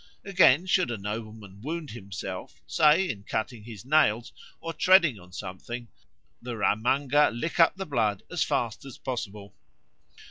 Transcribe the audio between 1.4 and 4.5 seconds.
wound himself, say in cutting his nails